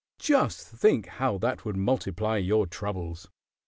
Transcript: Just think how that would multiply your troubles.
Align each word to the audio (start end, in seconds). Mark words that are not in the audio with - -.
Just 0.17 0.67
think 0.67 1.05
how 1.05 1.37
that 1.37 1.63
would 1.63 1.77
multiply 1.77 2.37
your 2.37 2.65
troubles. 2.65 3.29